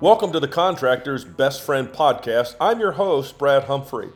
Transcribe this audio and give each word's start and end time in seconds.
Welcome 0.00 0.32
to 0.32 0.38
the 0.40 0.48
Contractor's 0.48 1.24
Best 1.24 1.60
Friend 1.62 1.88
podcast. 1.88 2.54
I'm 2.60 2.78
your 2.78 2.92
host, 2.92 3.36
Brad 3.36 3.64
Humphrey. 3.64 4.10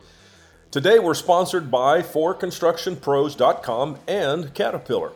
Today 0.71 0.97
we're 0.97 1.13
sponsored 1.13 1.69
by 1.69 2.01
ForConstructionPros.com 2.01 3.99
and 4.07 4.53
Caterpillar. 4.53 5.11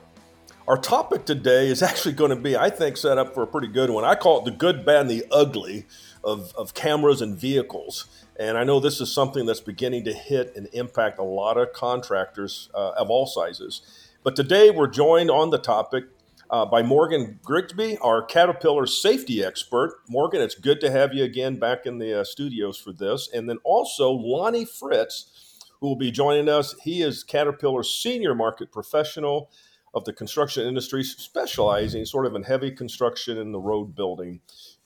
Our 0.67 0.77
topic 0.77 1.23
today 1.25 1.69
is 1.69 1.81
actually 1.81 2.15
going 2.15 2.31
to 2.31 2.35
be, 2.35 2.57
I 2.57 2.69
think, 2.69 2.97
set 2.97 3.17
up 3.17 3.33
for 3.33 3.43
a 3.43 3.47
pretty 3.47 3.69
good 3.69 3.89
one. 3.89 4.03
I 4.03 4.15
call 4.15 4.39
it 4.39 4.45
the 4.45 4.51
good, 4.51 4.85
bad, 4.85 5.01
and 5.01 5.09
the 5.09 5.25
ugly 5.31 5.85
of, 6.23 6.53
of 6.55 6.73
cameras 6.73 7.21
and 7.21 7.37
vehicles. 7.37 8.05
And 8.37 8.57
I 8.57 8.65
know 8.65 8.81
this 8.81 8.99
is 8.99 9.11
something 9.11 9.45
that's 9.45 9.61
beginning 9.61 10.03
to 10.03 10.13
hit 10.13 10.53
and 10.55 10.67
impact 10.73 11.17
a 11.17 11.23
lot 11.23 11.57
of 11.57 11.71
contractors 11.71 12.69
uh, 12.75 12.91
of 12.97 13.09
all 13.09 13.25
sizes. 13.25 14.09
But 14.21 14.35
today 14.35 14.69
we're 14.69 14.87
joined 14.87 15.31
on 15.31 15.51
the 15.51 15.57
topic 15.57 16.07
uh, 16.49 16.65
by 16.65 16.81
Morgan 16.81 17.39
Grigsby, 17.43 17.97
our 17.99 18.23
Caterpillar 18.23 18.85
safety 18.85 19.43
expert. 19.43 19.99
Morgan, 20.09 20.41
it's 20.41 20.55
good 20.55 20.79
to 20.81 20.91
have 20.91 21.13
you 21.13 21.23
again 21.23 21.57
back 21.57 21.85
in 21.85 21.97
the 21.97 22.21
uh, 22.21 22.23
studios 22.23 22.77
for 22.77 22.93
this. 22.93 23.29
And 23.33 23.49
then 23.49 23.57
also 23.63 24.11
Lonnie 24.11 24.65
Fritz, 24.65 25.59
who 25.79 25.87
will 25.87 25.95
be 25.95 26.11
joining 26.11 26.49
us. 26.49 26.75
He 26.83 27.01
is 27.01 27.23
Caterpillar's 27.23 27.89
senior 27.89 28.33
market 28.33 28.71
professional 28.71 29.49
of 29.93 30.05
the 30.05 30.13
construction 30.13 30.67
industry, 30.67 31.03
specializing 31.03 32.05
sort 32.05 32.25
of 32.25 32.35
in 32.35 32.43
heavy 32.43 32.71
construction 32.71 33.37
in 33.37 33.51
the 33.51 33.59
road 33.59 33.95
building 33.95 34.41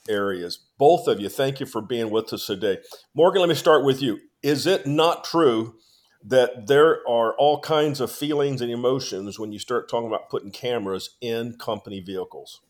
areas. 0.10 0.60
Both 0.78 1.08
of 1.08 1.20
you, 1.20 1.30
thank 1.30 1.60
you 1.60 1.66
for 1.66 1.82
being 1.82 2.10
with 2.10 2.32
us 2.34 2.48
today. 2.48 2.78
Morgan, 3.14 3.42
let 3.42 3.50
me 3.50 3.56
start 3.56 3.86
with 3.86 4.02
you. 4.02 4.20
Is 4.42 4.66
it 4.66 4.88
not 4.88 5.24
true 5.24 5.76
that 6.24 6.68
there 6.68 7.08
are 7.08 7.34
all 7.34 7.60
kinds 7.60 8.00
of 8.00 8.12
feelings 8.12 8.62
and 8.62 8.72
emotions 8.72 9.40
when 9.40 9.52
you 9.52 9.60
start 9.60 9.90
talking 9.90 10.08
about 10.08 10.30
putting 10.30 10.52
cameras 10.52 11.18
in 11.22 11.56
company 11.58 12.00
vehicles. 12.00 12.62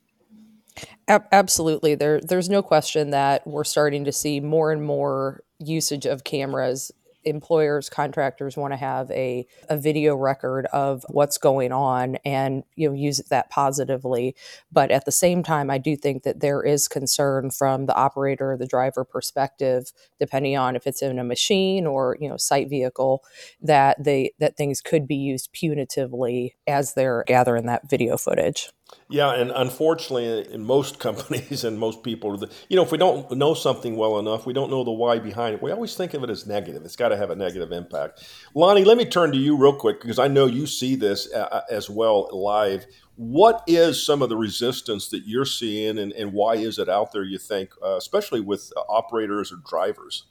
Absolutely. 1.07 1.95
There, 1.95 2.21
there's 2.21 2.49
no 2.49 2.61
question 2.61 3.09
that 3.09 3.45
we're 3.45 3.65
starting 3.65 4.05
to 4.05 4.11
see 4.11 4.39
more 4.39 4.71
and 4.71 4.83
more 4.83 5.43
usage 5.59 6.05
of 6.05 6.23
cameras 6.23 6.91
employers 7.23 7.89
contractors 7.89 8.57
want 8.57 8.73
to 8.73 8.77
have 8.77 9.09
a, 9.11 9.45
a 9.69 9.77
video 9.77 10.15
record 10.15 10.65
of 10.67 11.05
what's 11.09 11.37
going 11.37 11.71
on 11.71 12.17
and 12.25 12.63
you 12.75 12.87
know 12.87 12.95
use 12.95 13.17
that 13.29 13.49
positively. 13.49 14.35
But 14.71 14.91
at 14.91 15.05
the 15.05 15.11
same 15.11 15.43
time 15.43 15.69
i 15.69 15.77
do 15.77 15.95
think 15.95 16.23
that 16.23 16.39
there 16.39 16.63
is 16.63 16.87
concern 16.87 17.49
from 17.51 17.85
the 17.85 17.95
operator 17.95 18.53
or 18.53 18.57
the 18.57 18.67
driver 18.67 19.03
perspective 19.03 19.91
depending 20.19 20.57
on 20.57 20.75
if 20.75 20.87
it's 20.87 21.01
in 21.01 21.19
a 21.19 21.23
machine 21.23 21.85
or 21.85 22.17
you 22.19 22.29
know 22.29 22.37
site 22.37 22.69
vehicle 22.69 23.23
that 23.61 24.01
they 24.03 24.31
that 24.39 24.57
things 24.57 24.81
could 24.81 25.07
be 25.07 25.15
used 25.15 25.53
punitively 25.53 26.51
as 26.67 26.93
they're 26.93 27.23
gathering 27.27 27.65
that 27.65 27.89
video 27.89 28.17
footage 28.17 28.69
yeah, 29.11 29.33
and 29.33 29.51
unfortunately, 29.51 30.53
in 30.53 30.63
most 30.63 30.99
companies 31.07 31.63
and 31.63 31.77
most 31.77 32.01
people, 32.01 32.41
you 32.69 32.75
know, 32.77 32.83
if 32.83 32.91
we 32.91 32.97
don't 32.97 33.29
know 33.31 33.53
something 33.53 33.97
well 33.97 34.17
enough, 34.19 34.45
we 34.45 34.53
don't 34.53 34.69
know 34.71 34.83
the 34.83 34.91
why 34.91 35.19
behind 35.19 35.55
it. 35.55 35.61
We 35.61 35.71
always 35.71 35.95
think 35.95 36.13
of 36.13 36.23
it 36.23 36.29
as 36.29 36.47
negative. 36.47 36.83
It's 36.85 36.95
got 36.95 37.09
to 37.09 37.17
have 37.17 37.29
a 37.29 37.35
negative 37.35 37.71
impact. 37.71 38.23
Lonnie, 38.55 38.85
let 38.85 38.97
me 38.97 39.05
turn 39.05 39.31
to 39.33 39.37
you 39.37 39.57
real 39.57 39.73
quick 39.73 40.01
because 40.01 40.17
I 40.17 40.27
know 40.29 40.45
you 40.45 40.65
see 40.65 40.95
this 40.95 41.31
uh, 41.33 41.47
uh, 41.51 41.61
as 41.69 41.89
well 41.89 42.29
live. 42.31 42.85
What 43.17 43.63
is 43.67 44.03
some 44.03 44.21
of 44.21 44.29
the 44.29 44.37
resistance 44.37 45.09
that 45.09 45.27
you're 45.27 45.45
seeing, 45.45 45.99
and, 45.99 46.13
and 46.13 46.33
why 46.33 46.55
is 46.55 46.79
it 46.79 46.89
out 46.89 47.11
there? 47.11 47.23
You 47.23 47.37
think, 47.37 47.71
uh, 47.83 47.97
especially 47.97 48.39
with 48.39 48.71
operators 48.89 49.51
or 49.51 49.57
drivers? 49.57 50.23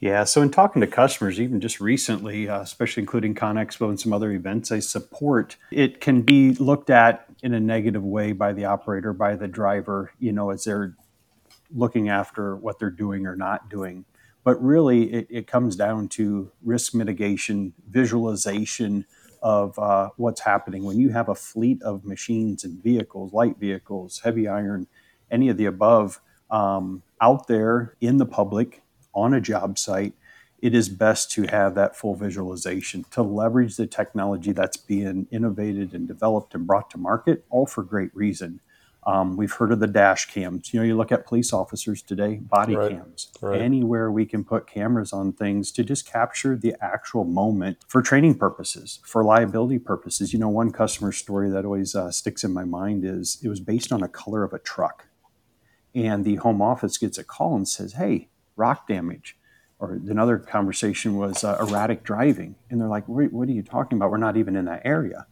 Yeah, 0.00 0.24
so 0.24 0.42
in 0.42 0.50
talking 0.50 0.80
to 0.80 0.86
customers, 0.86 1.40
even 1.40 1.60
just 1.60 1.80
recently, 1.80 2.48
uh, 2.48 2.60
especially 2.60 3.02
including 3.02 3.34
ConExpo 3.34 3.88
and 3.88 3.98
some 3.98 4.12
other 4.12 4.30
events 4.30 4.70
I 4.70 4.78
support, 4.78 5.56
it 5.72 6.00
can 6.00 6.22
be 6.22 6.54
looked 6.54 6.88
at 6.88 7.26
in 7.42 7.52
a 7.52 7.58
negative 7.58 8.04
way 8.04 8.30
by 8.30 8.52
the 8.52 8.64
operator, 8.64 9.12
by 9.12 9.34
the 9.34 9.48
driver, 9.48 10.12
you 10.20 10.32
know, 10.32 10.50
as 10.50 10.64
they're 10.64 10.94
looking 11.74 12.08
after 12.08 12.54
what 12.54 12.78
they're 12.78 12.90
doing 12.90 13.26
or 13.26 13.34
not 13.34 13.68
doing. 13.68 14.04
But 14.44 14.62
really, 14.62 15.12
it, 15.12 15.26
it 15.30 15.46
comes 15.48 15.74
down 15.74 16.08
to 16.10 16.52
risk 16.62 16.94
mitigation, 16.94 17.74
visualization 17.90 19.04
of 19.42 19.76
uh, 19.80 20.10
what's 20.16 20.40
happening. 20.42 20.84
When 20.84 20.98
you 21.00 21.10
have 21.10 21.28
a 21.28 21.34
fleet 21.34 21.82
of 21.82 22.04
machines 22.04 22.62
and 22.62 22.82
vehicles, 22.82 23.32
light 23.32 23.56
vehicles, 23.58 24.20
heavy 24.24 24.46
iron, 24.46 24.86
any 25.30 25.48
of 25.48 25.56
the 25.56 25.66
above, 25.66 26.20
um, 26.50 27.02
out 27.20 27.48
there 27.48 27.94
in 28.00 28.18
the 28.18 28.26
public, 28.26 28.82
on 29.18 29.34
a 29.34 29.40
job 29.40 29.78
site, 29.78 30.14
it 30.60 30.74
is 30.74 30.88
best 30.88 31.30
to 31.32 31.44
have 31.44 31.74
that 31.76 31.96
full 31.96 32.14
visualization 32.14 33.04
to 33.12 33.22
leverage 33.22 33.76
the 33.76 33.86
technology 33.86 34.52
that's 34.52 34.76
being 34.76 35.26
innovated 35.30 35.92
and 35.94 36.08
developed 36.08 36.54
and 36.54 36.66
brought 36.66 36.90
to 36.90 36.98
market, 36.98 37.44
all 37.48 37.66
for 37.66 37.82
great 37.82 38.14
reason. 38.14 38.60
Um, 39.06 39.36
we've 39.36 39.52
heard 39.52 39.72
of 39.72 39.80
the 39.80 39.86
dash 39.86 40.26
cams. 40.26 40.74
You 40.74 40.80
know, 40.80 40.86
you 40.86 40.96
look 40.96 41.12
at 41.12 41.26
police 41.26 41.52
officers 41.52 42.02
today, 42.02 42.34
body 42.36 42.76
right. 42.76 42.90
cams. 42.90 43.30
Right. 43.40 43.60
Anywhere 43.60 44.10
we 44.10 44.26
can 44.26 44.44
put 44.44 44.66
cameras 44.66 45.12
on 45.12 45.32
things 45.32 45.70
to 45.72 45.84
just 45.84 46.06
capture 46.06 46.56
the 46.56 46.74
actual 46.82 47.24
moment 47.24 47.78
for 47.86 48.02
training 48.02 48.36
purposes, 48.36 48.98
for 49.04 49.24
liability 49.24 49.78
purposes. 49.78 50.32
You 50.32 50.40
know, 50.40 50.48
one 50.48 50.72
customer 50.72 51.12
story 51.12 51.48
that 51.50 51.64
always 51.64 51.94
uh, 51.94 52.10
sticks 52.10 52.44
in 52.44 52.52
my 52.52 52.64
mind 52.64 53.04
is 53.04 53.38
it 53.42 53.48
was 53.48 53.60
based 53.60 53.92
on 53.92 54.02
a 54.02 54.08
color 54.08 54.42
of 54.42 54.52
a 54.52 54.58
truck. 54.58 55.06
And 55.94 56.24
the 56.24 56.36
home 56.36 56.60
office 56.60 56.98
gets 56.98 57.16
a 57.16 57.24
call 57.24 57.56
and 57.56 57.66
says, 57.66 57.94
Hey, 57.94 58.28
rock 58.58 58.86
damage. 58.86 59.36
Or 59.80 59.92
another 59.92 60.38
conversation 60.38 61.16
was 61.16 61.44
uh, 61.44 61.56
erratic 61.60 62.02
driving. 62.02 62.56
And 62.68 62.80
they're 62.80 62.88
like, 62.88 63.04
what 63.06 63.48
are 63.48 63.52
you 63.52 63.62
talking 63.62 63.96
about? 63.96 64.10
We're 64.10 64.16
not 64.16 64.36
even 64.36 64.56
in 64.56 64.64
that 64.64 64.82
area. 64.84 65.26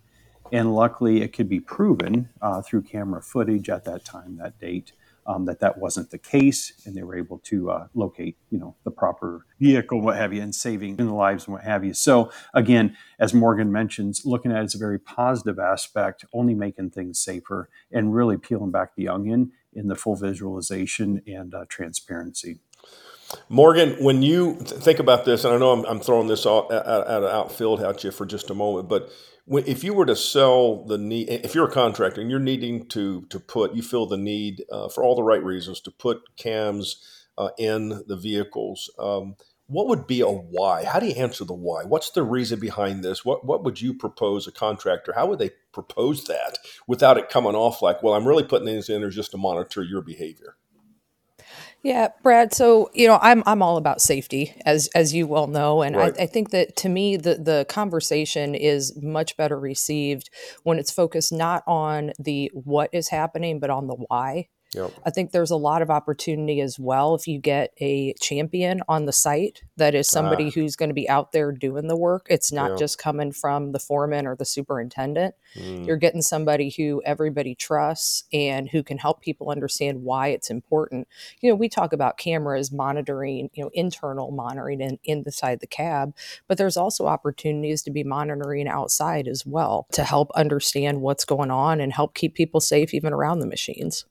And 0.52 0.72
luckily, 0.72 1.22
it 1.22 1.32
could 1.32 1.48
be 1.48 1.58
proven 1.58 2.28
uh, 2.40 2.62
through 2.62 2.82
camera 2.82 3.20
footage 3.20 3.68
at 3.68 3.84
that 3.86 4.04
time, 4.04 4.36
that 4.36 4.60
date, 4.60 4.92
um, 5.26 5.44
that 5.46 5.58
that 5.58 5.78
wasn't 5.78 6.10
the 6.12 6.18
case, 6.18 6.72
and 6.86 6.94
they 6.94 7.02
were 7.02 7.16
able 7.16 7.38
to 7.38 7.70
uh, 7.70 7.88
locate, 7.94 8.36
you 8.50 8.58
know, 8.58 8.76
the 8.84 8.92
proper 8.92 9.44
vehicle, 9.58 10.00
what 10.00 10.16
have 10.16 10.32
you, 10.32 10.40
and 10.40 10.54
saving 10.54 10.96
in 10.98 11.06
the 11.06 11.14
lives 11.14 11.46
and 11.46 11.54
what 11.54 11.64
have 11.64 11.84
you. 11.84 11.94
So 11.94 12.30
again, 12.54 12.96
as 13.18 13.34
Morgan 13.34 13.72
mentions, 13.72 14.24
looking 14.24 14.52
at 14.52 14.58
it 14.58 14.64
as 14.64 14.76
a 14.76 14.78
very 14.78 15.00
positive 15.00 15.58
aspect, 15.58 16.24
only 16.32 16.54
making 16.54 16.90
things 16.90 17.18
safer, 17.18 17.68
and 17.90 18.14
really 18.14 18.36
peeling 18.36 18.70
back 18.70 18.94
the 18.94 19.08
onion 19.08 19.50
in 19.72 19.88
the 19.88 19.96
full 19.96 20.14
visualization 20.14 21.22
and 21.26 21.52
uh, 21.52 21.64
transparency. 21.68 22.60
Morgan, 23.48 23.92
when 24.02 24.22
you 24.22 24.56
think 24.56 24.98
about 24.98 25.24
this, 25.24 25.44
and 25.44 25.54
I 25.54 25.58
know 25.58 25.72
I'm, 25.72 25.84
I'm 25.86 26.00
throwing 26.00 26.28
this 26.28 26.46
out, 26.46 26.72
out, 26.72 26.86
out 26.86 27.24
of 27.24 27.30
outfield 27.30 27.82
at 27.82 28.04
you 28.04 28.10
for 28.10 28.26
just 28.26 28.50
a 28.50 28.54
moment, 28.54 28.88
but 28.88 29.10
when, 29.46 29.64
if 29.66 29.84
you 29.84 29.94
were 29.94 30.06
to 30.06 30.16
sell 30.16 30.84
the 30.84 30.98
need, 30.98 31.28
if 31.30 31.54
you're 31.54 31.68
a 31.68 31.72
contractor 31.72 32.20
and 32.20 32.30
you're 32.30 32.40
needing 32.40 32.86
to 32.88 33.22
to 33.30 33.40
put, 33.40 33.74
you 33.74 33.82
feel 33.82 34.06
the 34.06 34.16
need 34.16 34.64
uh, 34.72 34.88
for 34.88 35.04
all 35.04 35.14
the 35.14 35.22
right 35.22 35.42
reasons 35.42 35.80
to 35.82 35.92
put 35.92 36.36
cams 36.36 37.02
uh, 37.38 37.50
in 37.58 38.02
the 38.08 38.16
vehicles. 38.16 38.90
Um, 38.98 39.36
what 39.68 39.88
would 39.88 40.06
be 40.06 40.20
a 40.20 40.28
why? 40.28 40.84
How 40.84 41.00
do 41.00 41.06
you 41.06 41.14
answer 41.14 41.44
the 41.44 41.54
why? 41.54 41.84
What's 41.84 42.10
the 42.10 42.22
reason 42.24 42.60
behind 42.60 43.04
this? 43.04 43.24
What 43.24 43.46
what 43.46 43.64
would 43.64 43.80
you 43.80 43.94
propose 43.94 44.46
a 44.48 44.52
contractor? 44.52 45.12
How 45.14 45.26
would 45.26 45.38
they 45.38 45.50
propose 45.72 46.24
that 46.24 46.58
without 46.88 47.18
it 47.18 47.30
coming 47.30 47.54
off 47.54 47.82
like, 47.82 48.02
well, 48.02 48.14
I'm 48.14 48.26
really 48.28 48.44
putting 48.44 48.66
these 48.66 48.88
in 48.88 49.00
there 49.02 49.10
just 49.10 49.32
to 49.32 49.38
monitor 49.38 49.82
your 49.82 50.02
behavior? 50.02 50.56
Yeah, 51.86 52.08
Brad. 52.24 52.52
So 52.52 52.90
you 52.94 53.06
know, 53.06 53.20
I'm 53.22 53.44
I'm 53.46 53.62
all 53.62 53.76
about 53.76 54.02
safety, 54.02 54.60
as 54.66 54.88
as 54.96 55.14
you 55.14 55.28
well 55.28 55.46
know, 55.46 55.82
and 55.82 55.94
right. 55.94 56.12
I, 56.18 56.24
I, 56.24 56.26
think 56.26 56.50
that 56.50 56.74
to 56.78 56.88
me, 56.88 57.16
the 57.16 57.36
the 57.36 57.64
conversation 57.68 58.56
is 58.56 59.00
much 59.00 59.36
better 59.36 59.56
received 59.56 60.28
when 60.64 60.80
it's 60.80 60.90
focused 60.90 61.32
not 61.32 61.62
on 61.64 62.10
the 62.18 62.50
what 62.54 62.90
is 62.92 63.10
happening, 63.10 63.60
but 63.60 63.70
on 63.70 63.86
the 63.86 63.94
why. 63.94 64.48
Yep. 64.76 64.92
I 65.06 65.10
think 65.10 65.32
there's 65.32 65.50
a 65.50 65.56
lot 65.56 65.80
of 65.80 65.90
opportunity 65.90 66.60
as 66.60 66.78
well 66.78 67.14
if 67.14 67.26
you 67.26 67.38
get 67.38 67.72
a 67.80 68.12
champion 68.20 68.82
on 68.88 69.06
the 69.06 69.12
site 69.12 69.62
that 69.78 69.94
is 69.94 70.06
somebody 70.06 70.48
ah. 70.48 70.50
who's 70.50 70.76
going 70.76 70.90
to 70.90 70.94
be 70.94 71.08
out 71.08 71.32
there 71.32 71.50
doing 71.50 71.88
the 71.88 71.96
work. 71.96 72.26
It's 72.28 72.52
not 72.52 72.72
yep. 72.72 72.78
just 72.78 72.98
coming 72.98 73.32
from 73.32 73.72
the 73.72 73.78
foreman 73.78 74.26
or 74.26 74.36
the 74.36 74.44
superintendent. 74.44 75.34
Mm. 75.58 75.86
You're 75.86 75.96
getting 75.96 76.22
somebody 76.22 76.70
who 76.76 77.02
everybody 77.04 77.54
trusts 77.54 78.24
and 78.32 78.68
who 78.68 78.82
can 78.82 78.98
help 78.98 79.22
people 79.22 79.50
understand 79.50 80.02
why 80.02 80.28
it's 80.28 80.50
important. 80.50 81.08
You 81.40 81.50
know, 81.50 81.56
we 81.56 81.68
talk 81.68 81.92
about 81.92 82.18
cameras 82.18 82.70
monitoring, 82.70 83.50
you 83.54 83.64
know, 83.64 83.70
internal 83.72 84.30
monitoring 84.30 84.80
in, 84.80 84.98
inside 85.04 85.60
the 85.60 85.66
cab, 85.66 86.14
but 86.48 86.58
there's 86.58 86.76
also 86.76 87.06
opportunities 87.06 87.82
to 87.82 87.90
be 87.90 88.04
monitoring 88.04 88.68
outside 88.68 89.26
as 89.26 89.46
well 89.46 89.86
to 89.92 90.04
help 90.04 90.30
understand 90.32 91.00
what's 91.00 91.24
going 91.24 91.50
on 91.50 91.80
and 91.80 91.92
help 91.92 92.14
keep 92.14 92.34
people 92.34 92.60
safe 92.60 92.92
even 92.92 93.12
around 93.12 93.38
the 93.38 93.46
machines. 93.46 94.04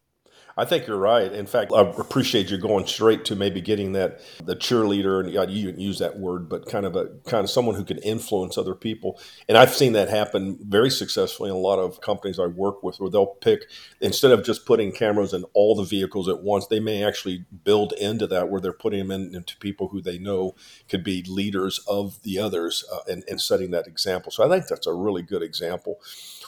I 0.57 0.63
think 0.63 0.87
you're 0.87 0.97
right. 0.97 1.31
In 1.33 1.47
fact, 1.47 1.73
I 1.75 1.81
appreciate 1.81 2.49
you 2.49 2.57
going 2.57 2.87
straight 2.87 3.25
to 3.25 3.35
maybe 3.35 3.59
getting 3.59 3.91
that 3.91 4.21
the 4.43 4.55
cheerleader, 4.55 5.19
and 5.19 5.51
you 5.51 5.65
didn't 5.65 5.81
use 5.81 5.99
that 5.99 6.17
word, 6.17 6.47
but 6.47 6.65
kind 6.65 6.85
of 6.85 6.95
a 6.95 7.07
kind 7.25 7.43
of 7.43 7.49
someone 7.49 7.75
who 7.75 7.83
can 7.83 7.97
influence 7.97 8.57
other 8.57 8.73
people. 8.73 9.19
And 9.49 9.57
I've 9.57 9.73
seen 9.73 9.91
that 9.93 10.07
happen 10.07 10.57
very 10.61 10.89
successfully 10.89 11.49
in 11.49 11.55
a 11.57 11.59
lot 11.59 11.79
of 11.79 11.99
companies 11.99 12.39
I 12.39 12.45
work 12.45 12.83
with, 12.83 13.01
where 13.01 13.09
they'll 13.09 13.25
pick 13.25 13.63
instead 13.99 14.31
of 14.31 14.45
just 14.45 14.65
putting 14.65 14.93
cameras 14.93 15.33
in 15.33 15.43
all 15.53 15.75
the 15.75 15.83
vehicles 15.83 16.29
at 16.29 16.41
once, 16.41 16.67
they 16.67 16.79
may 16.79 17.03
actually 17.03 17.43
build 17.65 17.91
into 17.93 18.25
that 18.27 18.47
where 18.47 18.61
they're 18.61 18.71
putting 18.71 18.99
them 18.99 19.11
in, 19.11 19.35
into 19.35 19.57
people 19.57 19.89
who 19.89 20.01
they 20.01 20.17
know 20.17 20.55
could 20.87 21.03
be 21.03 21.21
leaders 21.23 21.79
of 21.85 22.21
the 22.23 22.39
others 22.39 22.85
uh, 22.93 22.99
and, 23.09 23.25
and 23.27 23.41
setting 23.41 23.71
that 23.71 23.87
example. 23.87 24.31
So 24.31 24.45
I 24.45 24.49
think 24.49 24.67
that's 24.67 24.87
a 24.87 24.93
really 24.93 25.21
good 25.21 25.43
example. 25.43 25.99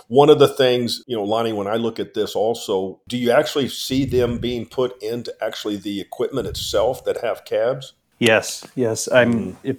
One 0.08 0.30
of 0.30 0.40
the 0.40 0.48
things, 0.48 1.04
you 1.08 1.18
know, 1.18 1.24
Lonnie, 1.24 1.52
when 1.52 1.68
I 1.68 1.76
look 1.76 2.00
at 2.00 2.14
this 2.14 2.36
also, 2.36 3.02
do 3.10 3.18
you 3.18 3.32
actually 3.32 3.68
see 3.68 3.97
them 4.06 4.38
being 4.38 4.66
put 4.66 5.02
into 5.02 5.34
actually 5.42 5.78
the 5.78 6.02
equipment 6.02 6.48
itself 6.48 7.04
that 7.06 7.22
have 7.22 7.46
cabs? 7.46 7.94
Yes, 8.20 8.66
yes. 8.76 9.08
I'm. 9.12 9.34
Mm. 9.34 9.56
If 9.64 9.78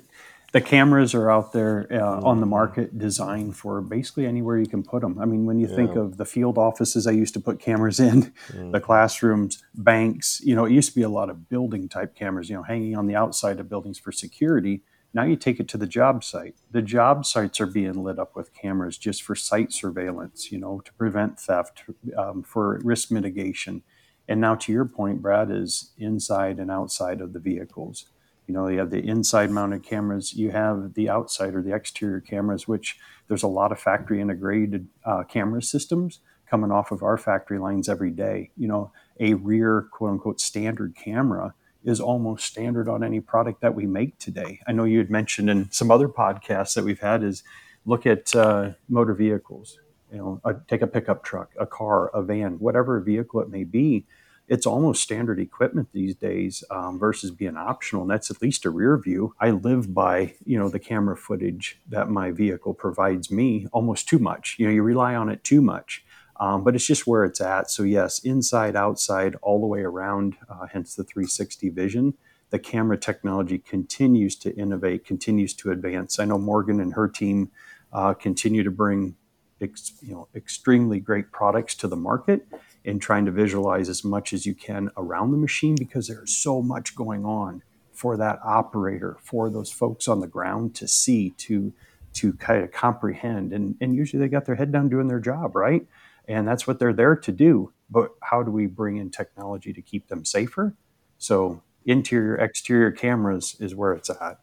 the 0.53 0.61
cameras 0.63 1.15
are 1.15 1.31
out 1.31 1.53
there 1.53 1.87
uh, 1.91 1.97
mm. 1.97 2.25
on 2.25 2.41
the 2.41 2.47
market, 2.47 2.99
designed 2.99 3.57
for 3.57 3.83
basically 3.83 4.27
anywhere 4.27 4.59
you 4.59 4.67
can 4.67 4.83
put 4.83 5.03
them. 5.03 5.19
I 5.19 5.27
mean, 5.27 5.45
when 5.45 5.59
you 5.59 5.69
yeah. 5.69 5.77
think 5.77 5.97
of 5.97 6.17
the 6.17 6.25
field 6.25 6.57
offices, 6.57 7.07
I 7.07 7.11
used 7.11 7.35
to 7.35 7.41
put 7.41 7.61
cameras 7.61 8.01
in, 8.01 8.33
mm. 8.49 8.73
the 8.73 8.81
classrooms, 8.81 9.63
banks. 9.75 10.41
You 10.43 10.55
know, 10.55 10.65
it 10.65 10.73
used 10.73 10.91
to 10.91 10.95
be 10.95 11.03
a 11.03 11.09
lot 11.09 11.29
of 11.29 11.49
building 11.49 11.89
type 11.89 12.15
cameras. 12.15 12.49
You 12.49 12.57
know, 12.57 12.63
hanging 12.63 12.97
on 12.97 13.07
the 13.07 13.17
outside 13.17 13.61
of 13.61 13.69
buildings 13.69 13.99
for 13.99 14.13
security. 14.13 14.83
Now 15.15 15.25
you 15.25 15.37
take 15.37 15.59
it 15.59 15.69
to 15.69 15.79
the 15.79 15.87
job 15.87 16.23
site. 16.23 16.57
The 16.71 16.83
job 16.83 17.25
sites 17.25 17.61
are 17.61 17.67
being 17.67 18.05
lit 18.05 18.19
up 18.19 18.37
with 18.37 18.53
cameras 18.53 18.99
just 18.99 19.23
for 19.23 19.35
site 19.35 19.73
surveillance, 19.73 20.53
you 20.53 20.59
know, 20.59 20.81
to 20.81 20.93
prevent 20.95 21.41
theft, 21.41 21.85
um, 22.17 22.43
for 22.43 22.79
risk 22.85 23.11
mitigation. 23.11 23.83
And 24.29 24.41
now, 24.41 24.55
to 24.57 24.73
your 24.73 24.85
point, 24.85 25.23
Brad, 25.23 25.51
is 25.51 25.91
inside 25.99 26.59
and 26.59 26.71
outside 26.71 27.21
of 27.21 27.33
the 27.33 27.39
vehicles. 27.39 28.07
You 28.47 28.55
know, 28.55 28.69
you 28.69 28.79
have 28.79 28.91
the 28.91 29.07
inside 29.07 29.51
mounted 29.51 29.83
cameras, 29.83 30.35
you 30.35 30.51
have 30.51 30.95
the 30.95 31.09
outside 31.09 31.55
or 31.55 31.63
the 31.63 31.75
exterior 31.75 32.21
cameras, 32.21 32.67
which 32.67 32.99
there's 33.29 33.43
a 33.43 33.49
lot 33.49 33.73
of 33.73 33.81
factory 33.81 34.21
integrated 34.21 34.89
uh, 35.05 35.25
camera 35.25 35.63
systems 35.63 36.21
coming 36.49 36.71
off 36.71 36.91
of 36.91 37.03
our 37.03 37.19
factory 37.19 37.59
lines 37.59 37.89
every 37.89 38.11
day. 38.11 38.51
You 38.57 38.69
know, 38.69 38.93
a 39.21 39.35
rear 39.35 39.89
quote 39.91 40.13
unquote 40.13 40.41
standard 40.41 40.95
camera 40.95 41.55
is 41.85 42.01
almost 42.01 42.47
standard 42.47 42.89
on 42.89 43.05
any 43.05 43.21
product 43.21 43.61
that 43.61 43.75
we 43.75 43.87
make 43.87 44.19
today. 44.19 44.61
I 44.67 44.73
know 44.73 44.85
you 44.85 44.99
had 44.99 45.11
mentioned 45.11 45.49
in 45.51 45.71
some 45.71 45.91
other 45.91 46.09
podcasts 46.09 46.75
that 46.75 46.85
we've 46.85 47.01
had 47.01 47.23
is 47.23 47.43
look 47.87 48.07
at 48.07 48.35
uh, 48.35 48.71
motor 48.89 49.15
vehicles. 49.15 49.79
You 50.11 50.19
know, 50.19 50.41
uh, 50.43 50.55
take 50.69 50.81
a 50.81 50.87
pickup 50.87 51.23
truck, 51.23 51.51
a 51.59 51.67
car, 51.67 52.09
a 52.09 52.23
van, 52.23 52.59
whatever 52.59 52.99
vehicle 53.01 53.41
it 53.41 53.51
may 53.51 53.65
be. 53.65 54.07
It's 54.49 54.67
almost 54.67 55.03
standard 55.03 55.39
equipment 55.39 55.89
these 55.93 56.15
days 56.15 56.65
um, 56.71 56.99
versus 56.99 57.31
being 57.31 57.57
optional, 57.57 58.03
and 58.03 58.11
that's 58.11 58.31
at 58.31 58.43
least 58.43 58.65
a 58.65 58.71
rear 58.71 58.97
view. 58.99 59.35
I 59.41 59.51
live 59.51 59.95
by 59.95 60.35
you 60.45 60.59
know 60.59 60.69
the 60.69 60.79
camera 60.79 61.17
footage 61.17 61.81
that 61.89 62.09
my 62.09 62.31
vehicle 62.31 62.75
provides 62.75 63.31
me 63.31 63.67
almost 63.73 64.09
too 64.09 64.19
much. 64.19 64.57
You 64.59 64.67
know, 64.67 64.73
you 64.73 64.83
rely 64.83 65.15
on 65.15 65.29
it 65.29 65.45
too 65.45 65.61
much 65.61 66.05
um, 66.41 66.63
but 66.63 66.75
it's 66.75 66.87
just 66.87 67.07
where 67.07 67.25
it's 67.25 67.41
at. 67.41 67.71
So, 67.71 67.83
yes, 67.83 68.21
inside, 68.21 68.77
outside, 68.77 69.37
all 69.43 69.61
the 69.61 69.67
way 69.67 69.81
around, 69.81 70.37
uh, 70.49 70.67
hence 70.73 70.95
the 70.95 71.05
360 71.05 71.69
vision. 71.71 72.15
The 72.51 72.59
camera 72.59 72.97
technology 72.97 73.59
continues 73.59 74.37
to 74.37 74.55
innovate, 74.55 75.05
continues 75.05 75.53
to 75.55 75.71
advance. 75.71 76.19
I 76.19 76.25
know 76.25 76.39
Morgan 76.39 76.81
and 76.81 76.95
her 76.95 77.09
team 77.09 77.51
uh, 77.93 78.15
continue 78.15 78.63
to 78.63 78.71
bring 78.71 79.17
ex, 79.61 79.93
you 80.01 80.13
know, 80.13 80.29
extremely 80.35 81.01
great 81.01 81.33
products 81.33 81.75
to 81.77 81.89
the 81.89 81.97
market 81.97 82.47
and 82.89 83.01
trying 83.03 83.27
to 83.27 83.31
visualize 83.31 83.89
as 83.89 84.05
much 84.05 84.33
as 84.33 84.47
you 84.47 84.55
can 84.55 84.91
around 84.97 85.31
the 85.31 85.39
machine 85.39 85.77
because 85.79 86.09
there's 86.09 86.37
so 86.37 86.63
much 86.63 86.97
going 86.97 87.25
on 87.25 87.63
for 87.93 88.17
that 88.17 88.39
operator, 88.45 89.17
for 89.23 89.51
those 89.51 89.71
folks 89.71 90.09
on 90.09 90.21
the 90.21 90.27
ground 90.27 90.75
to 90.77 90.89
see, 90.89 91.31
to 91.31 91.73
to 92.15 92.33
kind 92.35 92.65
of 92.65 92.73
comprehend. 92.73 93.53
And, 93.53 93.77
and 93.81 93.95
usually 93.95 94.21
they 94.21 94.29
got 94.29 94.47
their 94.47 94.57
head 94.57 94.73
down 94.73 94.89
doing 94.89 95.09
their 95.09 95.21
job, 95.21 95.55
right? 95.55 95.87
and 96.29 96.47
that's 96.47 96.67
what 96.67 96.79
they're 96.79 96.93
there 96.93 97.17
to 97.17 97.33
do. 97.33 97.73
But 97.91 98.11
how 98.23 98.43
do 98.43 98.51
we 98.51 98.67
bring 98.67 98.99
in 98.99 99.11
technology 99.11 99.73
to 99.73 99.83
keep 99.83 100.09
them 100.09 100.25
safer? 100.25 100.77
So 101.17 101.63
interior, 101.87 102.37
exterior 102.37 102.93
cameras 102.93 103.57
is 103.59 103.75
where 103.75 103.95
it's 103.95 104.11
at. 104.11 104.39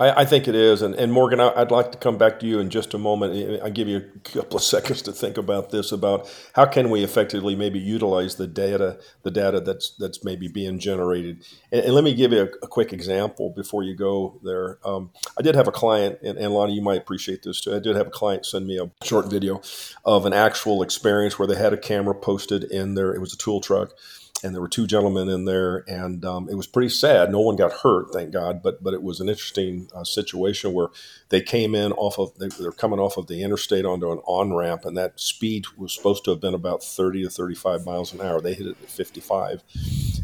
I, 0.00 0.22
I 0.22 0.24
think 0.24 0.48
it 0.48 0.54
is. 0.54 0.82
And, 0.82 0.94
and 0.94 1.12
Morgan, 1.12 1.38
I, 1.38 1.60
would 1.60 1.70
like 1.70 1.92
to 1.92 1.98
come 1.98 2.16
back 2.16 2.40
to 2.40 2.46
you 2.46 2.58
in 2.58 2.70
just 2.70 2.94
a 2.94 2.98
moment. 2.98 3.62
I'll 3.62 3.70
give 3.70 3.86
you 3.86 3.98
a 3.98 4.18
couple 4.30 4.56
of 4.56 4.62
seconds 4.74 5.02
to 5.02 5.12
think 5.12 5.36
about 5.36 5.70
this, 5.70 5.92
about 5.92 6.28
how 6.54 6.64
can 6.64 6.90
we 6.90 7.04
effectively 7.04 7.54
maybe 7.54 7.78
utilize 7.78 8.36
the 8.36 8.46
data, 8.46 8.98
the 9.22 9.30
data 9.30 9.60
that's 9.60 9.90
that's 9.98 10.24
maybe 10.24 10.48
being 10.48 10.78
generated. 10.78 11.44
And, 11.70 11.84
and 11.84 11.94
let 11.94 12.02
me 12.02 12.14
give 12.14 12.32
you 12.32 12.40
a, 12.40 12.48
a, 12.62 12.68
quick 12.68 12.92
example 12.92 13.50
before 13.50 13.82
you 13.82 13.94
go 13.94 14.40
there. 14.42 14.78
Um, 14.84 15.10
I 15.38 15.42
did 15.42 15.54
have 15.54 15.68
a 15.68 15.72
client, 15.72 16.18
and, 16.22 16.38
and 16.38 16.54
Lonnie, 16.54 16.74
you 16.74 16.82
might 16.82 16.98
appreciate 16.98 17.42
this 17.42 17.60
too. 17.60 17.74
I 17.74 17.78
did 17.78 17.96
have 17.96 18.06
a 18.06 18.10
client 18.10 18.46
send 18.46 18.66
me 18.66 18.78
a 18.78 18.90
short 19.04 19.30
video 19.30 19.60
of 20.04 20.24
an 20.24 20.32
actual 20.32 20.82
experience 20.82 21.38
where 21.38 21.46
they 21.46 21.56
had 21.56 21.72
a 21.72 21.76
camera 21.76 22.14
posted 22.14 22.64
in 22.64 22.94
there. 22.94 23.12
It 23.12 23.20
was 23.20 23.34
a 23.34 23.36
tool 23.36 23.60
truck 23.60 23.92
and 24.42 24.54
there 24.54 24.62
were 24.62 24.68
two 24.68 24.86
gentlemen 24.86 25.28
in 25.28 25.44
there, 25.44 25.84
and 25.88 26.24
um, 26.24 26.48
it 26.48 26.54
was 26.54 26.66
pretty 26.66 26.88
sad. 26.88 27.30
No 27.30 27.40
one 27.40 27.56
got 27.56 27.72
hurt, 27.72 28.12
thank 28.12 28.32
God, 28.32 28.62
but 28.62 28.82
but 28.82 28.94
it 28.94 29.02
was 29.02 29.20
an 29.20 29.28
interesting 29.28 29.88
uh, 29.94 30.04
situation 30.04 30.72
where 30.72 30.88
they 31.28 31.40
came 31.40 31.74
in 31.74 31.92
off 31.92 32.18
of 32.18 32.36
they, 32.38 32.48
they're 32.48 32.72
coming 32.72 32.98
off 32.98 33.16
of 33.16 33.26
the 33.26 33.42
interstate 33.42 33.84
onto 33.84 34.10
an 34.10 34.18
on 34.26 34.54
ramp, 34.54 34.84
and 34.84 34.96
that 34.96 35.20
speed 35.20 35.66
was 35.76 35.92
supposed 35.92 36.24
to 36.24 36.30
have 36.30 36.40
been 36.40 36.54
about 36.54 36.82
thirty 36.82 37.22
to 37.22 37.30
thirty 37.30 37.54
five 37.54 37.84
miles 37.84 38.12
an 38.12 38.20
hour. 38.20 38.40
They 38.40 38.54
hit 38.54 38.66
it 38.66 38.76
at 38.82 38.90
fifty 38.90 39.20
five, 39.20 39.62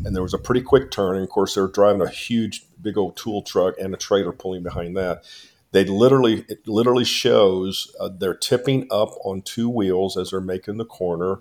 and 0.05 0.15
there 0.15 0.23
was 0.23 0.35
a 0.35 0.39
pretty 0.39 0.63
quick 0.63 0.91
turn. 0.91 1.17
And 1.17 1.25
of 1.25 1.31
course, 1.31 1.55
they 1.55 1.61
were 1.61 1.69
driving 1.69 2.03
a 2.03 2.09
huge, 2.09 2.65
big 2.81 2.97
old 2.97 3.17
tool 3.17 3.43
truck 3.43 3.75
and 3.79 3.93
a 3.93 3.99
trailer 3.99 4.33
pulling 4.33 4.63
behind 4.63 4.97
that. 4.97 5.25
They 5.73 5.85
literally 5.85 6.47
it 6.49 6.67
literally 6.67 7.05
shows 7.05 7.95
uh, 8.01 8.09
they're 8.09 8.35
tipping 8.35 8.87
up 8.91 9.11
on 9.25 9.43
two 9.43 9.69
wheels 9.69 10.17
as 10.17 10.31
they're 10.31 10.41
making 10.41 10.79
the 10.79 10.87
corner. 10.87 11.41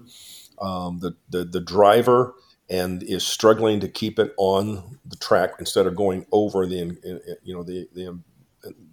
Um, 0.59 0.99
the, 0.99 1.15
the 1.29 1.43
the 1.43 1.59
driver 1.59 2.33
and 2.69 3.03
is 3.03 3.25
struggling 3.25 3.79
to 3.79 3.87
keep 3.87 4.17
it 4.19 4.33
on 4.37 4.99
the 5.05 5.15
track 5.17 5.51
instead 5.59 5.85
of 5.85 5.95
going 5.95 6.25
over 6.31 6.65
the 6.65 6.97
you 7.43 7.53
know 7.53 7.63
the 7.63 7.87
the 7.93 8.07
um, 8.07 8.23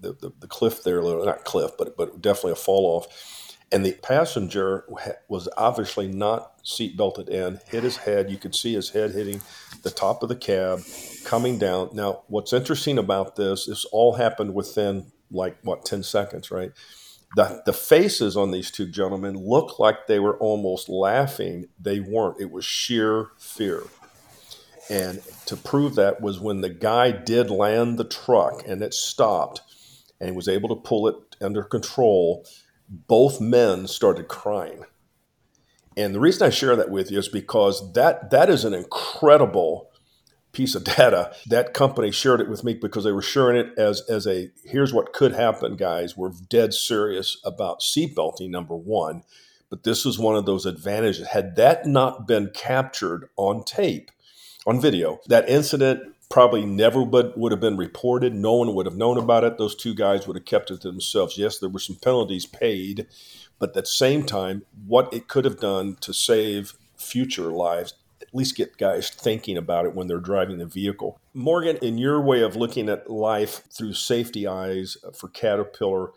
the, 0.01 0.13
the, 0.13 0.33
the 0.41 0.47
cliff 0.47 0.83
there 0.85 1.01
not 1.25 1.45
cliff 1.45 1.71
but 1.79 1.97
but 1.97 2.21
definitely 2.21 2.53
a 2.53 2.57
fall 2.57 2.85
off. 2.87 3.49
And 3.71 3.87
the 3.87 3.93
passenger 3.93 4.85
was 5.29 5.49
obviously 5.57 6.07
not 6.07 6.53
seat 6.63 6.95
belted 6.95 7.31
in 7.31 7.59
hit 7.69 7.83
his 7.83 7.97
head. 7.97 8.31
You 8.31 8.37
could 8.37 8.55
see 8.55 8.75
his 8.75 8.91
head 8.91 9.13
hitting 9.13 9.41
the 9.83 9.91
top 9.91 10.23
of 10.23 10.29
the 10.29 10.37
cab 10.37 10.81
coming 11.25 11.59
down. 11.59 11.91
Now 11.95 12.23
what's 12.27 12.53
interesting 12.53 12.99
about 12.99 13.37
this 13.37 13.69
is 13.69 13.87
all 13.91 14.13
happened 14.15 14.55
within 14.55 15.11
like 15.31 15.57
what 15.63 15.87
10 15.87 16.03
seconds 16.03 16.51
right 16.51 16.73
the, 17.34 17.62
the 17.64 17.73
faces 17.73 18.37
on 18.37 18.50
these 18.50 18.70
two 18.70 18.87
gentlemen 18.87 19.37
looked 19.37 19.81
like 19.81 20.06
they 20.06 20.19
were 20.19 20.37
almost 20.38 20.88
laughing. 20.88 21.67
They 21.81 22.00
weren't. 22.00 22.40
It 22.40 22.50
was 22.50 22.64
sheer 22.64 23.29
fear. 23.38 23.84
And 24.90 25.23
to 25.46 25.56
prove 25.56 25.94
that 25.94 26.20
was 26.20 26.40
when 26.40 26.61
the 26.61 26.69
guy 26.69 27.11
did 27.11 27.50
land 27.50 27.99
the 27.99 28.05
truck 28.05 28.62
and 28.67 28.82
it 28.82 28.93
stopped 28.93 29.62
and 30.20 30.37
was 30.37 30.49
able 30.49 30.69
to 30.69 30.76
pull 30.76 31.08
it 31.08 31.17
under 31.40 31.62
control, 31.62 32.44
both 32.88 33.40
men 33.40 33.87
started 33.87 34.28
crying. 34.28 34.85
And 35.97 36.14
the 36.14 36.21
reason 36.21 36.47
I 36.47 36.50
share 36.50 36.76
that 36.76 36.90
with 36.90 37.11
you 37.11 37.18
is 37.18 37.28
because 37.28 37.92
that 37.95 38.30
that 38.30 38.50
is 38.50 38.64
an 38.64 38.75
incredible 38.75 39.90
piece 40.52 40.75
of 40.75 40.85
data. 40.85 41.35
That 41.47 41.75
company 41.75 42.11
shared 42.11 42.40
it 42.40 42.49
with 42.49 42.64
me 42.64 42.75
because 42.75 43.04
they 43.04 43.12
were 43.12 43.23
sharing 43.23 43.56
it 43.56 43.78
as 43.78 44.02
as 44.09 44.26
a 44.26 44.50
here's 44.64 44.92
what 44.92 45.12
could 45.12 45.32
happen, 45.32 45.76
guys. 45.76 46.16
We're 46.16 46.32
dead 46.49 46.75
serious 46.75 47.38
about 47.44 47.80
seatbelting, 47.80 48.50
number 48.50 48.76
one. 48.76 49.23
But 49.71 49.85
this 49.85 50.04
is 50.04 50.18
one 50.18 50.37
of 50.37 50.44
those 50.44 50.66
advantages. 50.66 51.28
Had 51.28 51.56
that 51.56 51.87
not 51.87 52.28
been 52.28 52.50
captured 52.54 53.30
on 53.37 53.64
tape, 53.64 54.11
on 54.66 54.78
video, 54.78 55.21
that 55.28 55.49
incident 55.49 56.14
probably 56.28 56.64
never 56.64 57.02
would, 57.02 57.32
would 57.37 57.52
have 57.52 57.61
been 57.61 57.76
reported. 57.76 58.35
No 58.35 58.54
one 58.54 58.75
would 58.75 58.87
have 58.87 58.97
known 58.97 59.18
about 59.18 59.44
it. 59.44 59.59
Those 59.59 59.75
two 59.75 59.94
guys 59.94 60.26
would 60.26 60.37
have 60.37 60.44
kept 60.44 60.71
it 60.71 60.82
to 60.82 60.90
themselves. 60.90 61.38
Yes, 61.38 61.59
there 61.59 61.71
were 61.71 61.78
some 61.78 61.97
penalties 61.97 62.47
paid, 62.47 63.06
but 63.59 63.71
at 63.71 63.85
the 63.85 63.87
same 63.87 64.25
time, 64.25 64.64
what 64.87 65.12
it 65.12 65.28
could 65.28 65.44
have 65.44 65.61
done 65.61 65.97
to 66.00 66.12
save 66.12 66.75
future 66.97 67.50
lives 67.50 67.94
at 68.33 68.39
least 68.39 68.57
get 68.57 68.79
guys 68.79 69.11
thinking 69.11 69.59
about 69.59 69.85
it 69.85 69.95
when 69.95 70.07
they're 70.07 70.19
driving 70.19 70.57
the 70.57 70.65
vehicle. 70.67 71.21
Morgan, 71.35 71.77
in 71.83 71.99
your 71.99 72.19
way 72.19 72.41
of 72.41 72.57
looking 72.57 72.89
at 72.89 73.11
life 73.11 73.62
through 73.71 73.93
safety 73.93 74.47
eyes 74.47 74.97
for 75.15 75.29
Caterpillar, 75.29 76.12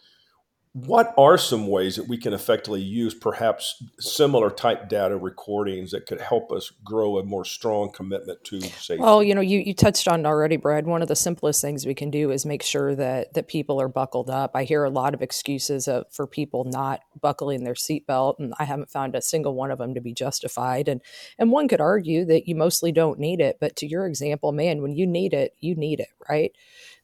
what 0.75 1.13
are 1.17 1.38
some 1.38 1.67
ways 1.67 1.96
that 1.96 2.10
we 2.10 2.17
can 2.17 2.34
effectively 2.34 2.82
use 2.82 3.13
perhaps 3.13 3.82
similar 3.98 4.50
type 4.50 4.89
data 4.89 5.15
recordings 5.15 5.91
that 5.91 6.05
could 6.05 6.20
help 6.20 6.51
us 6.51 6.70
grow 6.84 7.17
a 7.17 7.24
more 7.24 7.46
strong 7.46 7.89
commitment 7.89 8.44
to 8.44 8.60
safety? 8.60 9.01
Well, 9.01 9.24
you 9.24 9.34
know, 9.34 9.39
you, 9.39 9.60
you 9.60 9.74
touched 9.74 10.05
on 10.05 10.25
already, 10.25 10.58
Brad. 10.58 10.86
One 10.86 11.01
of 11.01 11.08
the 11.08 11.15
simplest 11.15 11.62
things 11.62 11.86
we 11.86 11.94
can 11.94 12.12
do 12.12 12.29
is 12.29 12.46
make 12.46 12.62
sure 12.62 12.94
that 12.94 13.34
that 13.36 13.48
people 13.48 13.79
are 13.79 13.88
buckled 13.88 14.29
up. 14.29 14.51
I 14.53 14.65
hear 14.65 14.84
a 14.84 14.89
lot 14.89 15.13
of 15.13 15.22
excuses 15.22 15.88
of, 15.88 16.12
for 16.12 16.27
people 16.27 16.65
not 16.65 17.00
buckling 17.22 17.63
their 17.63 17.74
seatbelt, 17.74 18.36
and 18.39 18.53
I 18.60 18.65
haven't 18.65 18.91
found 18.91 19.15
a 19.15 19.22
single 19.22 19.55
one 19.55 19.72
of 19.72 19.77
them 19.77 19.94
to 19.94 20.01
be 20.01 20.13
justified. 20.13 20.89
And 20.89 21.00
and 21.39 21.51
one 21.51 21.70
could 21.70 21.79
argue 21.79 22.25
that 22.25 22.50
you 22.50 22.55
mostly 22.55 22.91
don't 22.91 23.17
need 23.17 23.39
it, 23.39 23.60
but 23.62 23.77
to 23.77 23.88
your 23.88 24.05
example, 24.05 24.51
man, 24.51 24.82
when 24.82 24.91
you 24.91 25.08
need 25.08 25.34
it, 25.34 25.53
you 25.62 25.74
need 25.74 26.01
it, 26.01 26.10
right? 26.29 26.51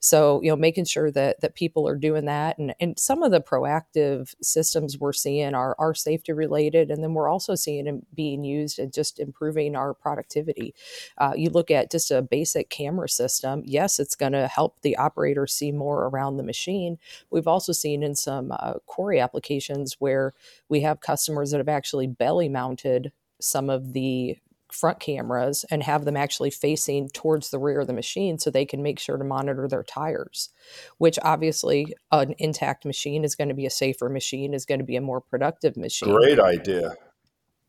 So, 0.01 0.41
you 0.41 0.49
know, 0.49 0.55
making 0.55 0.85
sure 0.85 1.11
that 1.11 1.41
that 1.41 1.55
people 1.55 1.87
are 1.87 1.95
doing 1.95 2.25
that 2.25 2.57
and, 2.57 2.73
and 2.79 2.99
some 2.99 3.21
of 3.21 3.31
the 3.31 3.39
proactive 3.39 4.33
systems 4.41 4.97
we're 4.97 5.13
seeing 5.13 5.53
are, 5.53 5.75
are 5.77 5.93
safety 5.93 6.33
related. 6.33 6.89
And 6.89 7.03
then 7.03 7.13
we're 7.13 7.29
also 7.29 7.53
seeing 7.53 7.85
them 7.85 8.01
being 8.13 8.43
used 8.43 8.79
and 8.79 8.91
just 8.91 9.19
improving 9.19 9.75
our 9.75 9.93
productivity. 9.93 10.73
Uh, 11.19 11.33
you 11.35 11.51
look 11.51 11.69
at 11.69 11.91
just 11.91 12.09
a 12.09 12.21
basic 12.23 12.69
camera 12.69 13.07
system. 13.07 13.61
Yes, 13.63 13.99
it's 13.99 14.15
going 14.15 14.33
to 14.33 14.47
help 14.47 14.81
the 14.81 14.97
operator 14.97 15.45
see 15.45 15.71
more 15.71 16.05
around 16.07 16.37
the 16.37 16.43
machine. 16.43 16.97
We've 17.29 17.47
also 17.47 17.71
seen 17.71 18.01
in 18.01 18.15
some 18.15 18.51
uh, 18.51 18.73
quarry 18.87 19.19
applications 19.19 19.97
where 19.99 20.33
we 20.67 20.81
have 20.81 20.99
customers 20.99 21.51
that 21.51 21.59
have 21.59 21.69
actually 21.69 22.07
belly 22.07 22.49
mounted 22.49 23.11
some 23.39 23.69
of 23.69 23.93
the 23.93 24.37
front 24.73 24.99
cameras 24.99 25.65
and 25.69 25.83
have 25.83 26.05
them 26.05 26.17
actually 26.17 26.49
facing 26.49 27.09
towards 27.09 27.49
the 27.49 27.59
rear 27.59 27.81
of 27.81 27.87
the 27.87 27.93
machine 27.93 28.37
so 28.37 28.49
they 28.49 28.65
can 28.65 28.81
make 28.81 28.99
sure 28.99 29.17
to 29.17 29.23
monitor 29.23 29.67
their 29.67 29.83
tires 29.83 30.49
which 30.97 31.17
obviously 31.23 31.93
an 32.11 32.35
intact 32.37 32.85
machine 32.85 33.23
is 33.23 33.35
going 33.35 33.47
to 33.47 33.53
be 33.53 33.65
a 33.65 33.69
safer 33.69 34.09
machine 34.09 34.53
is 34.53 34.65
going 34.65 34.79
to 34.79 34.85
be 34.85 34.95
a 34.95 35.01
more 35.01 35.21
productive 35.21 35.77
machine. 35.77 36.13
Great 36.13 36.39
idea. 36.39 36.93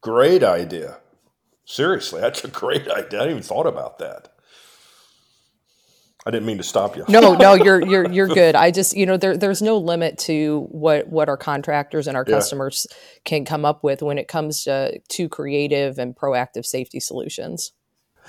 Great 0.01 0.43
idea. 0.43 0.99
Seriously 1.65 2.21
that's 2.21 2.45
a 2.45 2.49
great 2.49 2.83
idea. 2.83 2.97
I 2.97 3.03
didn't 3.03 3.31
even 3.31 3.43
thought 3.43 3.67
about 3.67 3.99
that 3.99 4.32
I 6.25 6.31
didn't 6.31 6.47
mean 6.47 6.59
to 6.59 6.63
stop 6.63 6.97
you. 6.97 7.05
no, 7.09 7.35
no, 7.35 7.55
you're 7.65 7.85
you're 7.85 8.11
you're 8.11 8.29
good. 8.29 8.55
I 8.55 8.71
just 8.71 8.97
you 8.97 9.07
know 9.07 9.17
there 9.17 9.37
there's 9.37 9.63
no 9.63 9.79
limit 9.79 10.19
to 10.21 10.67
what 10.71 11.09
what 11.09 11.29
our 11.29 11.37
contractors 11.37 12.07
and 12.07 12.17
our 12.17 12.25
yeah. 12.27 12.37
customers 12.37 12.87
can 13.25 13.45
come 13.45 13.65
up 13.65 13.83
with 13.83 14.03
when 14.03 14.19
it 14.19 14.29
comes 14.29 14.65
to 14.65 14.99
to 14.99 15.29
creative 15.29 15.99
and 15.99 16.15
proactive 16.15 16.65
safety 16.65 17.01
solutions. 17.01 17.73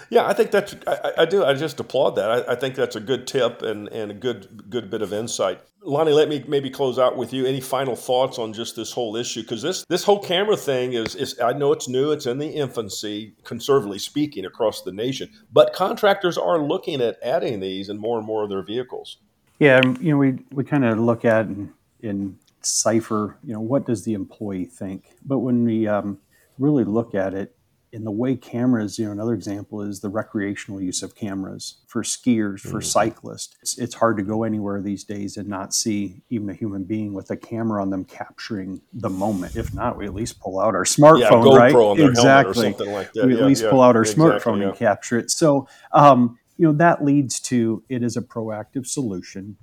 Yeah, 0.09 0.27
I 0.27 0.33
think 0.33 0.51
that's 0.51 0.75
I, 0.87 1.11
I 1.19 1.25
do. 1.25 1.43
I 1.43 1.53
just 1.53 1.79
applaud 1.79 2.11
that. 2.11 2.29
I, 2.29 2.53
I, 2.53 2.55
think 2.55 2.75
that's 2.75 2.95
a 2.95 2.99
good 2.99 3.27
tip 3.27 3.61
and, 3.61 3.87
and 3.89 4.11
a 4.11 4.13
good 4.13 4.69
good 4.69 4.89
bit 4.89 5.01
of 5.01 5.13
insight. 5.13 5.61
Lonnie, 5.81 6.13
let 6.13 6.29
me 6.29 6.43
maybe 6.47 6.69
close 6.69 6.97
out 6.97 7.17
with 7.17 7.33
you. 7.33 7.45
Any 7.45 7.59
final 7.59 7.95
thoughts 7.95 8.39
on 8.39 8.53
just 8.53 8.75
this 8.75 8.91
whole 8.91 9.15
issue? 9.15 9.41
Because 9.41 9.61
this 9.61 9.85
this 9.89 10.03
whole 10.03 10.19
camera 10.19 10.57
thing 10.57 10.93
is 10.93 11.15
is 11.15 11.39
I 11.39 11.53
know 11.53 11.71
it's 11.71 11.87
new. 11.87 12.11
It's 12.11 12.25
in 12.25 12.37
the 12.37 12.47
infancy, 12.47 13.33
conservatively 13.43 13.99
speaking, 13.99 14.45
across 14.45 14.81
the 14.81 14.91
nation. 14.91 15.29
But 15.51 15.73
contractors 15.73 16.37
are 16.37 16.59
looking 16.59 17.01
at 17.01 17.17
adding 17.23 17.59
these 17.59 17.89
in 17.89 17.97
more 17.97 18.17
and 18.17 18.25
more 18.25 18.43
of 18.43 18.49
their 18.49 18.63
vehicles. 18.63 19.17
Yeah, 19.59 19.81
you 19.99 20.11
know, 20.11 20.17
we 20.17 20.39
we 20.51 20.63
kind 20.63 20.85
of 20.85 20.99
look 20.99 21.25
at 21.25 21.45
in, 21.45 21.71
in 22.01 22.37
cipher. 22.61 23.37
You 23.43 23.53
know, 23.53 23.61
what 23.61 23.85
does 23.85 24.03
the 24.03 24.13
employee 24.13 24.65
think? 24.65 25.05
But 25.25 25.39
when 25.39 25.63
we 25.63 25.87
um, 25.87 26.19
really 26.57 26.83
look 26.83 27.15
at 27.15 27.33
it, 27.33 27.55
in 27.93 28.03
the 28.03 28.11
way 28.11 28.35
cameras, 28.35 28.97
you 28.97 29.05
know, 29.05 29.11
another 29.11 29.35
example 29.35 29.83
is 29.83 29.99
the 29.99 30.09
recreational 30.09 30.81
use 30.81 31.03
of 31.03 31.15
cameras 31.15 31.77
for 31.85 32.01
skiers, 32.01 32.59
for 32.59 32.79
mm-hmm. 32.79 32.81
cyclists. 32.81 33.55
It's, 33.61 33.77
it's, 33.77 33.93
hard 33.93 34.17
to 34.17 34.23
go 34.23 34.43
anywhere 34.43 34.81
these 34.81 35.03
days 35.03 35.37
and 35.37 35.47
not 35.47 35.75
see 35.75 36.23
even 36.31 36.49
a 36.49 36.55
human 36.55 36.85
being 36.85 37.13
with 37.13 37.29
a 37.29 37.37
camera 37.37 37.83
on 37.83 37.91
them 37.91 38.03
capturing 38.03 38.81
the 38.93 39.11
moment. 39.11 39.55
If 39.55 39.75
not, 39.75 39.95
we 39.95 40.07
at 40.07 40.15
least 40.15 40.39
pull 40.39 40.59
out 40.59 40.73
our 40.73 40.85
smartphone, 40.85 41.53
yeah, 41.53 41.55
right? 41.55 41.99
exactly. 41.99 42.73
Like 42.73 43.13
we 43.13 43.37
at 43.37 43.45
least 43.45 43.63
yeah, 43.63 43.69
pull 43.69 43.83
out 43.83 43.95
our 43.95 44.01
exactly, 44.01 44.25
smartphone 44.25 44.67
and 44.67 44.75
capture 44.75 45.19
it. 45.19 45.29
So, 45.29 45.67
um, 45.91 46.39
you 46.57 46.65
know, 46.65 46.73
that 46.73 47.05
leads 47.05 47.39
to 47.41 47.83
it 47.89 48.01
is 48.01 48.17
a 48.17 48.21
proactive 48.21 48.87
solution 48.87 49.57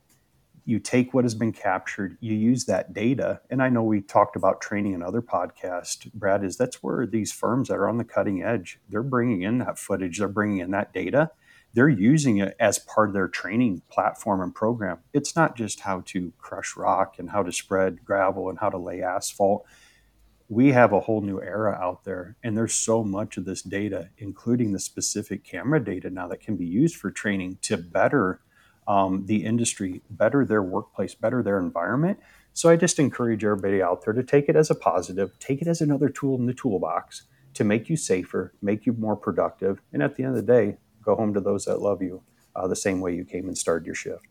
you 0.71 0.79
take 0.79 1.13
what 1.13 1.25
has 1.25 1.35
been 1.35 1.53
captured, 1.53 2.17
you 2.21 2.35
use 2.35 2.65
that 2.67 2.93
data. 2.93 3.41
And 3.51 3.61
I 3.61 3.69
know 3.69 3.83
we 3.83 4.01
talked 4.01 4.37
about 4.37 4.61
training 4.61 4.93
in 4.93 5.03
other 5.03 5.21
podcasts, 5.21 6.11
Brad, 6.15 6.45
is 6.45 6.57
that's 6.57 6.81
where 6.81 7.07
these 7.07 7.33
firms 7.33 7.69
that 7.69 7.75
are 7.75 7.89
on 7.89 7.99
the 7.99 8.05
cutting 8.05 8.43
edge, 8.43 8.79
they're 8.89 9.03
bringing 9.03 9.43
in 9.43 9.59
that 9.59 9.81
footage, 9.81 10.19
they're 10.19 10.29
bringing 10.29 10.59
in 10.59 10.71
that 10.71 10.95
data. 10.95 11.33
They're 11.73 11.89
using 11.89 12.39
it 12.39 12.57
as 12.59 12.79
part 12.81 13.09
of 13.09 13.15
their 13.15 13.29
training 13.29 13.83
platform 13.91 14.41
and 14.41 14.55
program. 14.55 14.99
It's 15.13 15.37
not 15.37 15.57
just 15.57 15.81
how 15.81 16.03
to 16.07 16.33
crush 16.39 16.77
rock 16.77 17.17
and 17.19 17.31
how 17.31 17.43
to 17.43 17.53
spread 17.53 18.05
gravel 18.05 18.49
and 18.49 18.59
how 18.59 18.71
to 18.71 18.79
lay 18.79 19.03
asphalt. 19.03 19.67
We 20.49 20.73
have 20.73 20.93
a 20.93 21.01
whole 21.01 21.21
new 21.21 21.41
era 21.41 21.79
out 21.81 22.05
there, 22.05 22.37
and 22.43 22.57
there's 22.57 22.75
so 22.75 23.05
much 23.05 23.37
of 23.37 23.45
this 23.45 23.63
data, 23.63 24.11
including 24.19 24.73
the 24.73 24.81
specific 24.81 25.45
camera 25.45 25.83
data 25.83 26.11
now 26.11 26.27
that 26.27 26.41
can 26.41 26.57
be 26.57 26.67
used 26.67 26.97
for 26.97 27.13
training 27.13 27.59
to 27.63 27.77
better 27.77 28.41
um, 28.87 29.27
the 29.27 29.45
industry, 29.45 30.03
better 30.11 30.45
their 30.45 30.63
workplace, 30.63 31.15
better 31.15 31.43
their 31.43 31.59
environment. 31.59 32.19
So 32.53 32.69
I 32.69 32.77
just 32.77 32.99
encourage 32.99 33.45
everybody 33.45 33.81
out 33.81 34.05
there 34.05 34.15
to 34.15 34.23
take 34.23 34.49
it 34.49 34.57
as 34.57 34.71
a 34.71 34.75
positive, 34.75 35.39
take 35.39 35.63
it 35.63 35.69
as 35.69 35.81
another 35.81 36.09
tool 36.09 36.37
in 36.37 36.47
the 36.47 36.55
toolbox 36.55 37.23
to 37.55 37.65
make 37.65 37.89
you 37.89 37.97
safer, 37.97 38.53
make 38.61 38.87
you 38.87 38.93
more 38.93 39.17
productive, 39.17 39.81
and 39.93 40.03
at 40.03 40.17
the 40.17 40.25
end 40.25 40.37
of 40.37 40.47
the 40.47 40.53
day, 40.53 40.77
go 41.05 41.15
home 41.15 41.35
to 41.35 41.41
those 41.41 41.65
that 41.65 41.81
love 41.81 42.03
you 42.03 42.23
uh, 42.55 42.67
the 42.67 42.77
same 42.77 43.01
way 43.01 43.15
you 43.15 43.25
came 43.25 43.47
and 43.49 43.57
started 43.57 43.87
your 43.87 43.95
shift. 43.95 44.27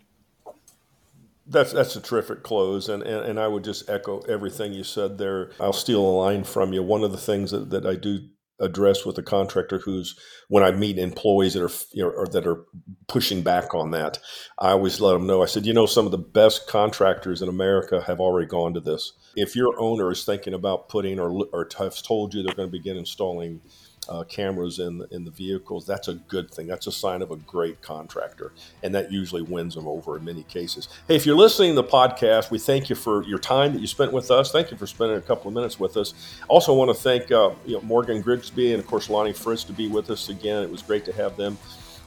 That's 1.48 1.74
that's 1.74 1.96
a 1.96 2.02
terrific 2.02 2.44
close, 2.44 2.90
and, 2.90 3.02
and, 3.02 3.26
and 3.26 3.40
I 3.40 3.48
would 3.48 3.64
just 3.64 3.90
echo 3.90 4.20
everything 4.22 4.72
you 4.72 4.84
said 4.84 5.18
there. 5.18 5.52
I'll 5.60 5.74
steal 5.74 6.02
a 6.02 6.16
line 6.26 6.44
from 6.44 6.74
you. 6.74 6.84
One 6.84 7.04
of 7.04 7.12
the 7.12 7.18
things 7.18 7.50
that, 7.52 7.72
that 7.72 7.88
I 7.88 7.96
do 7.96 8.20
address 8.60 9.06
with 9.06 9.18
a 9.18 9.24
contractor 9.24 9.80
who's 9.80 10.16
when 10.48 10.64
I 10.64 10.72
meet 10.72 10.98
employees 10.98 11.54
that 11.54 11.64
are 11.64 11.72
you 11.94 12.04
know 12.04 12.10
or 12.10 12.28
that 12.28 12.48
are 12.48 12.66
pushing 13.08 13.42
back 13.42 13.74
on 13.74 13.92
that, 13.92 14.20
I 14.58 14.72
always 14.72 15.00
let 15.00 15.14
them 15.14 15.28
know. 15.28 15.42
I 15.42 15.46
said, 15.46 15.66
you 15.66 15.74
know, 15.74 15.86
some 15.86 16.06
of 16.06 16.12
the 16.12 16.18
best 16.18 16.68
contractors 16.68 17.42
in 17.42 17.50
America 17.50 18.02
have 18.02 18.20
already 18.20 18.48
gone 18.48 18.74
to 18.74 18.80
this. 18.80 19.14
If 19.36 19.56
your 19.56 19.80
owner 19.80 20.12
is 20.12 20.26
thinking 20.26 20.54
about 20.54 20.90
putting 20.90 21.20
or 21.20 21.46
or 21.54 21.68
has 21.78 22.02
told 22.02 22.34
you 22.34 22.44
they're 22.44 22.56
going 22.56 22.70
to 22.70 22.78
begin 22.78 22.98
installing 22.98 23.62
uh, 24.10 24.24
cameras 24.24 24.80
in 24.80 25.06
in 25.12 25.24
the 25.24 25.32
vehicles, 25.32 25.86
that's 25.86 26.08
a 26.08 26.16
good 26.16 26.52
thing. 26.52 26.68
That's 26.68 26.88
a 26.88 26.92
sign 26.92 27.22
of 27.22 27.32
a 27.32 27.36
great 27.36 27.82
contractor, 27.82 28.52
and 28.84 28.94
that 28.96 29.12
usually 29.12 29.44
wins 29.44 29.76
them 29.76 29.88
over 29.88 30.18
in 30.18 30.26
many 30.26 30.44
cases. 30.44 30.90
Hey, 31.08 31.16
if 31.16 31.26
you're 31.26 31.36
listening 31.36 31.76
to 31.76 31.82
the 31.82 31.88
podcast, 31.88 32.50
we 32.50 32.58
thank 32.60 32.90
you 32.90 32.96
for 32.96 33.24
your 33.24 33.40
time 33.40 33.74
that 33.74 33.80
you 33.80 33.88
spent 33.88 34.12
with 34.12 34.32
us. 34.32 34.52
Thank 34.52 34.72
you 34.72 34.78
for 34.78 34.88
spending 34.88 35.18
a 35.18 35.22
couple 35.22 35.48
of 35.48 35.54
minutes 35.54 35.80
with 35.80 35.96
us. 35.96 36.14
Also, 36.48 36.74
want 36.74 36.90
to 36.90 37.02
thank 37.02 37.32
uh, 37.32 37.52
you 37.66 37.76
know, 37.76 37.82
Morgan 37.82 38.22
Grigsby 38.22 38.74
and 38.74 38.82
of 38.82 38.88
course 38.88 39.10
Lonnie 39.10 39.34
Fritz 39.34 39.64
to 39.66 39.74
be 39.74 39.88
with 39.88 40.10
us 40.10 40.30
again. 40.30 40.64
It 40.64 40.72
was 40.72 40.82
great 40.82 41.06
to 41.06 41.14
have 41.14 41.38
them 41.38 41.58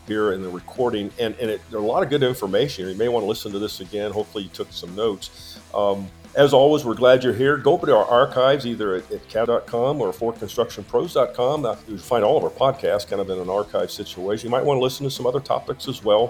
here 0.07 0.33
in 0.33 0.43
the 0.43 0.49
recording, 0.49 1.11
and 1.19 1.37
and 1.37 1.51
it, 1.51 1.61
there's 1.71 1.83
a 1.83 1.87
lot 1.87 2.03
of 2.03 2.11
good 2.11 2.23
information. 2.25 2.89
You 2.89 2.97
may 2.97 3.09
want 3.09 3.23
to 3.23 3.29
listen 3.29 3.53
to 3.53 3.59
this 3.59 3.81
again. 3.81 4.11
Hopefully, 4.11 4.45
you 4.45 4.51
took 4.51 4.73
some 4.73 4.95
notes. 4.97 5.61
Um, 5.73 6.09
as 6.35 6.53
always, 6.55 6.85
we're 6.85 6.95
glad 6.95 7.23
you're 7.23 7.35
here. 7.35 7.57
Go 7.57 7.73
over 7.73 7.87
to 7.87 7.97
our 7.97 8.07
archives 8.07 8.67
either 8.67 8.95
at, 8.95 9.11
at 9.11 9.29
cat.com 9.29 10.01
or 10.01 10.13
forconstructionpros.com. 10.13 11.77
You'll 11.87 11.99
find 11.99 12.25
all 12.25 12.39
of 12.39 12.45
our 12.45 12.51
podcasts 12.51 13.07
kind 13.07 13.21
of 13.21 13.29
in 13.29 13.39
an 13.39 13.51
archive 13.51 13.91
situation. 13.91 14.47
You 14.47 14.51
might 14.51 14.65
want 14.65 14.79
to 14.79 14.83
listen 14.83 15.05
to 15.05 15.11
some 15.11 15.27
other 15.27 15.41
topics 15.41 15.89
as 15.89 16.03
well. 16.03 16.29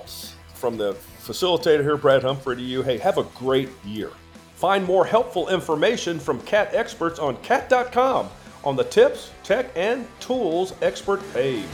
From 0.54 0.76
the 0.76 0.94
facilitator 0.94 1.82
here, 1.82 1.96
Brad 1.96 2.22
Humphrey, 2.22 2.56
to 2.56 2.62
you, 2.62 2.82
hey, 2.82 2.98
have 2.98 3.18
a 3.18 3.24
great 3.34 3.68
year. 3.84 4.10
Find 4.54 4.84
more 4.84 5.04
helpful 5.04 5.48
information 5.48 6.18
from 6.20 6.40
CAT 6.42 6.74
experts 6.74 7.18
on 7.18 7.36
cat.com 7.38 8.28
on 8.64 8.76
the 8.76 8.84
Tips, 8.84 9.30
Tech, 9.42 9.70
and 9.74 10.06
Tools 10.20 10.74
expert 10.82 11.20
page. 11.32 11.66